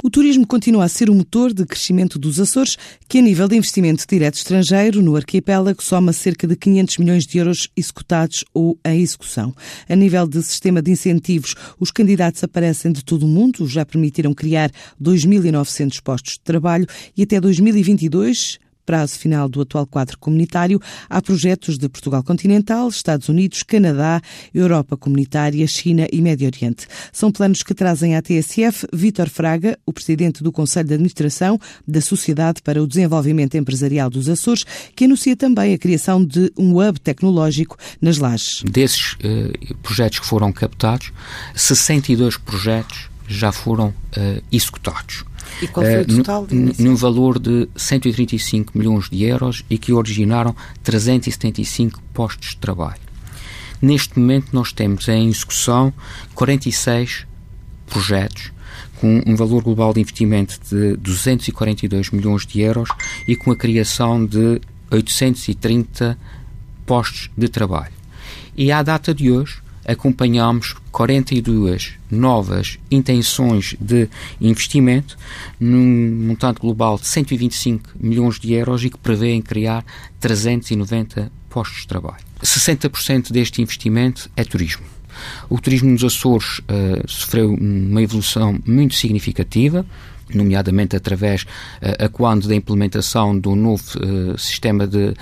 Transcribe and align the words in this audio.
O 0.00 0.08
turismo 0.08 0.46
continua 0.46 0.84
a 0.84 0.88
ser 0.88 1.10
o 1.10 1.14
motor 1.14 1.52
de 1.52 1.66
crescimento 1.66 2.20
dos 2.20 2.38
Açores, 2.38 2.76
que 3.08 3.18
a 3.18 3.20
nível 3.20 3.48
de 3.48 3.56
investimento 3.56 4.04
direto 4.08 4.36
estrangeiro 4.36 5.02
no 5.02 5.16
arquipélago 5.16 5.82
soma 5.82 6.12
cerca 6.12 6.46
de 6.46 6.54
500 6.54 6.98
milhões 6.98 7.26
de 7.26 7.38
euros 7.38 7.68
executados 7.76 8.44
ou 8.54 8.78
em 8.84 9.00
execução. 9.00 9.52
A 9.88 9.96
nível 9.96 10.24
de 10.28 10.40
sistema 10.40 10.80
de 10.80 10.92
incentivos, 10.92 11.56
os 11.80 11.90
candidatos 11.90 12.44
aparecem 12.44 12.92
de 12.92 13.04
todo 13.04 13.24
o 13.24 13.28
mundo, 13.28 13.66
já 13.66 13.84
permitiram 13.84 14.32
criar 14.32 14.70
2.900 15.02 16.00
postos 16.00 16.34
de 16.34 16.40
trabalho 16.42 16.86
e 17.16 17.24
até 17.24 17.40
2022 17.40 18.60
prazo 18.88 19.18
final 19.18 19.50
do 19.50 19.60
atual 19.60 19.86
quadro 19.86 20.16
comunitário, 20.16 20.80
há 21.10 21.20
projetos 21.20 21.76
de 21.76 21.90
Portugal 21.90 22.22
continental, 22.22 22.88
Estados 22.88 23.28
Unidos, 23.28 23.62
Canadá, 23.62 24.18
Europa 24.54 24.96
comunitária, 24.96 25.66
China 25.66 26.06
e 26.10 26.22
Médio 26.22 26.46
Oriente. 26.46 26.86
São 27.12 27.30
planos 27.30 27.62
que 27.62 27.74
trazem 27.74 28.16
à 28.16 28.22
TSF 28.22 28.86
Vítor 28.90 29.28
Fraga, 29.28 29.78
o 29.84 29.92
presidente 29.92 30.42
do 30.42 30.50
Conselho 30.50 30.88
de 30.88 30.94
Administração 30.94 31.60
da 31.86 32.00
Sociedade 32.00 32.62
para 32.62 32.82
o 32.82 32.86
Desenvolvimento 32.86 33.58
Empresarial 33.58 34.08
dos 34.08 34.26
Açores, 34.26 34.64
que 34.96 35.04
anuncia 35.04 35.36
também 35.36 35.74
a 35.74 35.78
criação 35.78 36.24
de 36.24 36.50
um 36.56 36.80
hub 36.80 36.98
tecnológico 36.98 37.76
nas 38.00 38.16
lajes. 38.16 38.62
Desses 38.62 39.12
uh, 39.16 39.76
projetos 39.82 40.20
que 40.20 40.26
foram 40.26 40.50
captados, 40.50 41.12
62 41.54 42.38
projetos 42.38 43.10
já 43.28 43.52
foram 43.52 43.88
uh, 43.88 44.42
executados. 44.50 45.26
E 45.62 45.68
qual 45.68 45.84
foi 45.84 45.96
o 45.96 46.00
eh, 46.00 46.04
total? 46.04 46.42
Uh, 46.44 46.82
num 46.82 46.94
valor 46.94 47.38
de 47.38 47.68
135 47.76 48.76
milhões 48.76 49.08
de 49.08 49.24
euros 49.24 49.64
e 49.68 49.78
que 49.78 49.92
originaram 49.92 50.54
375 50.82 52.00
postos 52.12 52.50
de 52.50 52.56
trabalho. 52.56 53.00
Neste 53.80 54.18
momento 54.18 54.48
nós 54.52 54.72
temos 54.72 55.06
em 55.08 55.28
execução 55.28 55.92
46 56.34 57.26
projetos 57.86 58.52
com 59.00 59.22
um 59.26 59.36
valor 59.36 59.62
global 59.62 59.94
de 59.94 60.00
investimento 60.00 60.58
de 60.68 60.96
242 60.96 62.10
milhões 62.10 62.44
de 62.44 62.60
euros 62.60 62.88
e 63.26 63.36
com 63.36 63.50
a 63.50 63.56
criação 63.56 64.24
de 64.24 64.60
830 64.90 66.18
postos 66.84 67.30
de 67.36 67.48
trabalho. 67.48 67.92
E 68.56 68.72
à 68.72 68.82
data 68.82 69.14
de 69.14 69.30
hoje, 69.30 69.60
acompanhamos 69.88 70.76
42 70.92 71.94
novas 72.10 72.78
intenções 72.90 73.74
de 73.80 74.06
investimento 74.38 75.16
num 75.58 76.26
montante 76.28 76.60
global 76.60 76.98
de 76.98 77.06
125 77.06 77.90
milhões 77.98 78.38
de 78.38 78.52
euros 78.52 78.84
e 78.84 78.90
que 78.90 78.98
prevêem 78.98 79.40
criar 79.40 79.84
390 80.20 81.32
postos 81.48 81.80
de 81.80 81.86
trabalho. 81.88 82.22
60% 82.42 83.32
deste 83.32 83.62
investimento 83.62 84.30
é 84.36 84.44
turismo. 84.44 84.84
O 85.48 85.58
turismo 85.60 85.90
nos 85.90 86.04
Açores 86.04 86.58
uh, 86.60 87.08
sofreu 87.08 87.52
uma 87.52 88.02
evolução 88.02 88.58
muito 88.66 88.94
significativa 88.94 89.84
nomeadamente 90.34 90.96
através 90.96 91.42
uh, 91.42 92.04
a 92.04 92.08
quando 92.08 92.48
da 92.48 92.54
implementação 92.54 93.38
do 93.38 93.54
novo 93.54 93.82
uh, 93.98 94.38
sistema 94.38 94.86
de 94.86 95.08
uh, 95.08 95.14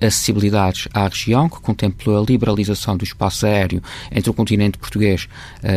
acessibilidades 0.00 0.88
à 0.92 1.06
região, 1.06 1.48
que 1.48 1.60
contemplou 1.60 2.22
a 2.22 2.24
liberalização 2.24 2.96
do 2.96 3.04
espaço 3.04 3.46
aéreo 3.46 3.82
entre 4.10 4.30
o 4.30 4.34
continente 4.34 4.78
português 4.78 5.28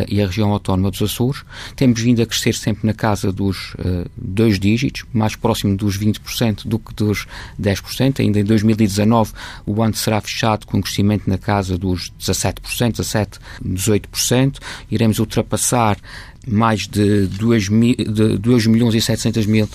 e 0.08 0.22
a 0.22 0.26
região 0.26 0.50
autónoma 0.52 0.90
dos 0.90 1.02
Açores. 1.02 1.42
Temos 1.76 2.00
vindo 2.00 2.22
a 2.22 2.26
crescer 2.26 2.54
sempre 2.54 2.86
na 2.86 2.94
casa 2.94 3.32
dos 3.32 3.74
dois 4.16 4.58
dígitos, 4.58 5.04
mais 5.12 5.34
próximo 5.36 5.76
dos 5.76 5.98
20% 5.98 6.66
do 6.66 6.78
que 6.78 6.94
dos 6.94 7.26
10%. 7.60 8.20
Ainda 8.20 8.40
em 8.40 8.44
2019 8.44 9.32
o 9.66 9.82
ano 9.82 9.94
será 9.94 10.20
fechado 10.20 10.66
com 10.66 10.78
um 10.78 10.82
crescimento 10.82 11.28
na 11.28 11.38
casa 11.38 11.76
dos 11.76 12.12
17%, 12.20 12.60
17%, 12.92 13.38
18%. 13.64 14.58
Iremos 14.90 15.18
ultrapassar 15.18 15.98
mais 16.46 16.86
de 16.86 17.26
2, 17.26 17.68
mil, 17.68 17.94
de 17.94 18.38
2 18.38 18.66
milhões 18.66 18.94
e 18.94 19.00
700 19.00 19.46
mil 19.46 19.64
uh, 19.66 19.68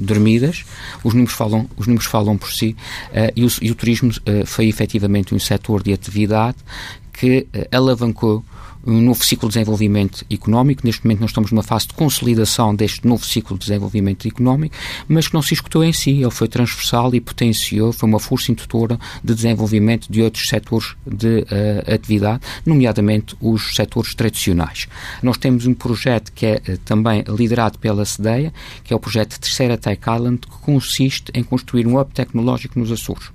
dormidas. 0.00 0.64
Os 1.02 1.14
números 1.14 1.34
falam, 1.34 1.68
os 1.76 1.86
números 1.86 2.06
falam 2.06 2.36
por 2.36 2.52
si 2.52 2.76
uh, 3.10 3.32
e, 3.34 3.44
o, 3.44 3.48
e, 3.60 3.70
o, 3.70 3.74
turismo 3.74 4.10
uh, 4.10 4.46
foi 4.46 4.66
efetivamente 4.68 5.34
um 5.34 5.38
setor 5.38 5.82
de 5.82 5.92
atividade 5.92 6.56
que 7.18 7.46
alavancou 7.72 8.44
um 8.86 9.00
novo 9.00 9.24
ciclo 9.24 9.48
de 9.48 9.54
desenvolvimento 9.54 10.24
económico. 10.30 10.82
Neste 10.84 11.04
momento 11.04 11.20
nós 11.20 11.30
estamos 11.30 11.50
numa 11.50 11.62
fase 11.62 11.88
de 11.88 11.94
consolidação 11.94 12.74
deste 12.74 13.06
novo 13.06 13.24
ciclo 13.24 13.56
de 13.56 13.66
desenvolvimento 13.66 14.28
económico, 14.28 14.74
mas 15.08 15.28
que 15.28 15.34
não 15.34 15.42
se 15.42 15.54
escutou 15.54 15.82
em 15.82 15.92
si. 15.92 16.10
Ele 16.10 16.30
foi 16.30 16.48
transversal 16.48 17.14
e 17.14 17.20
potenciou, 17.20 17.92
foi 17.92 18.08
uma 18.08 18.20
força 18.20 18.52
indutora 18.52 18.98
de 19.22 19.34
desenvolvimento 19.34 20.10
de 20.10 20.22
outros 20.22 20.48
setores 20.48 20.94
de 21.06 21.40
uh, 21.40 21.94
atividade, 21.94 22.40
nomeadamente 22.64 23.34
os 23.40 23.74
setores 23.74 24.14
tradicionais. 24.14 24.86
Nós 25.22 25.38
temos 25.38 25.66
um 25.66 25.74
projeto 25.74 26.32
que 26.32 26.46
é 26.46 26.62
uh, 26.68 26.78
também 26.78 27.24
liderado 27.28 27.78
pela 27.78 28.04
CEDEA, 28.04 28.52
que 28.82 28.92
é 28.92 28.96
o 28.96 29.00
projeto 29.00 29.38
Terceira 29.38 29.78
Tech 29.78 30.00
Island, 30.08 30.40
que 30.40 30.58
consiste 30.58 31.32
em 31.34 31.42
construir 31.42 31.86
um 31.86 31.98
hub 31.98 32.12
tecnológico 32.12 32.78
nos 32.78 32.92
Açores. 32.92 33.30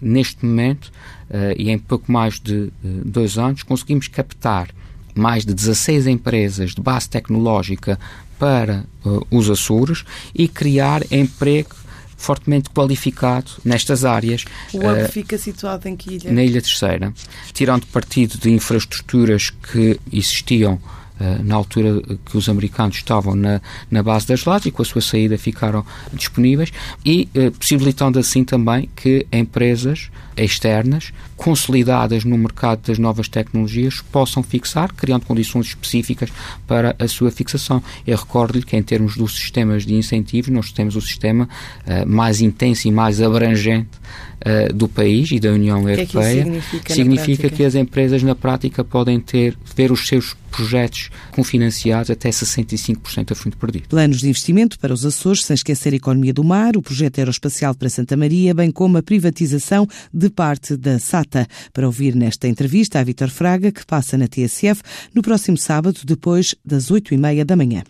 Neste 0.00 0.44
momento, 0.44 0.92
uh, 1.30 1.54
e 1.56 1.70
em 1.70 1.78
pouco 1.78 2.10
mais 2.10 2.38
de 2.40 2.70
dois 2.82 3.38
anos, 3.38 3.62
conseguimos 3.62 4.08
captar 4.08 4.68
mais 5.14 5.44
de 5.44 5.54
16 5.54 6.06
empresas 6.06 6.74
de 6.74 6.80
base 6.80 7.08
tecnológica 7.08 7.98
para 8.38 8.84
uh, 9.04 9.26
os 9.30 9.48
Açores 9.48 10.04
e 10.34 10.48
criar 10.48 11.02
emprego 11.10 11.74
fortemente 12.16 12.70
qualificado 12.70 13.50
nestas 13.64 14.04
áreas. 14.04 14.44
O 14.72 14.78
hub 14.78 15.02
uh, 15.02 15.08
fica 15.08 15.36
situado 15.38 15.88
em 15.88 15.96
que 15.96 16.14
ilha? 16.14 16.32
Na 16.32 16.42
Ilha 16.42 16.60
Terceira, 16.60 17.12
tirando 17.52 17.86
partido 17.86 18.38
de 18.38 18.50
infraestruturas 18.50 19.50
que 19.50 20.00
existiam 20.12 20.80
na 21.44 21.54
altura 21.54 22.02
que 22.24 22.36
os 22.36 22.48
americanos 22.48 22.96
estavam 22.96 23.34
na, 23.34 23.60
na 23.90 24.02
base 24.02 24.26
das 24.26 24.44
lajes 24.44 24.66
e 24.66 24.70
com 24.70 24.82
a 24.82 24.84
sua 24.84 25.00
saída 25.00 25.38
ficaram 25.38 25.84
disponíveis 26.12 26.72
e 27.04 27.28
uh, 27.34 27.50
possibilitando 27.52 28.18
assim 28.18 28.44
também 28.44 28.88
que 28.94 29.26
empresas 29.32 30.10
externas, 30.36 31.12
consolidadas 31.36 32.24
no 32.24 32.36
mercado 32.36 32.86
das 32.86 32.98
novas 32.98 33.28
tecnologias, 33.28 34.00
possam 34.12 34.42
fixar, 34.42 34.92
criando 34.92 35.26
condições 35.26 35.66
específicas 35.66 36.30
para 36.66 36.94
a 36.98 37.06
sua 37.06 37.30
fixação. 37.30 37.82
Eu 38.06 38.16
recordo-lhe 38.16 38.64
que, 38.64 38.76
em 38.76 38.82
termos 38.82 39.16
dos 39.16 39.34
sistemas 39.34 39.84
de 39.84 39.94
incentivos, 39.94 40.50
nós 40.50 40.72
temos 40.72 40.96
o 40.96 41.00
sistema 41.00 41.48
uh, 41.86 42.08
mais 42.08 42.40
intenso 42.40 42.88
e 42.88 42.90
mais 42.90 43.20
abrangente 43.22 43.90
uh, 44.40 44.72
do 44.72 44.88
país 44.88 45.30
e 45.30 45.38
da 45.38 45.50
União 45.50 45.88
Europeia. 45.88 46.06
Que 46.06 46.16
é 46.16 46.80
que 46.80 46.92
significa, 46.92 46.94
significa 46.94 47.50
que 47.50 47.64
as 47.64 47.74
empresas, 47.74 48.22
na 48.22 48.34
prática, 48.34 48.82
podem 48.82 49.20
ter, 49.20 49.56
ver 49.76 49.92
os 49.92 50.06
seus 50.06 50.34
projetos 50.50 51.10
confinanciados 51.32 52.10
até 52.10 52.30
65% 52.30 53.32
a 53.32 53.34
fundo 53.34 53.56
perdido. 53.56 53.88
Planos 53.88 54.20
de 54.20 54.28
investimento 54.28 54.78
para 54.78 54.94
os 54.94 55.04
Açores, 55.04 55.44
sem 55.44 55.54
esquecer 55.54 55.92
a 55.92 55.96
economia 55.96 56.32
do 56.32 56.44
mar, 56.44 56.76
o 56.76 56.82
projeto 56.82 57.18
aeroespacial 57.18 57.74
para 57.74 57.88
Santa 57.88 58.16
Maria, 58.16 58.54
bem 58.54 58.70
como 58.70 58.98
a 58.98 59.02
privatização 59.02 59.86
de 60.12 60.30
parte 60.30 60.76
da 60.76 60.98
SATA. 60.98 61.46
Para 61.72 61.86
ouvir 61.86 62.14
nesta 62.14 62.46
entrevista 62.48 63.00
a 63.00 63.04
Vitor 63.04 63.30
Fraga, 63.30 63.72
que 63.72 63.84
passa 63.84 64.16
na 64.16 64.28
TSF 64.28 64.82
no 65.12 65.22
próximo 65.22 65.56
sábado, 65.56 66.00
depois 66.04 66.54
das 66.64 66.90
oito 66.90 67.12
e 67.12 67.16
meia 67.16 67.44
da 67.44 67.56
manhã. 67.56 67.82